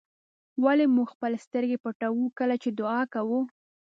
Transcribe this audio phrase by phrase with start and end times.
[0.63, 3.39] ولې موږ خپلې سترګې پټوو کله چې دعا کوو.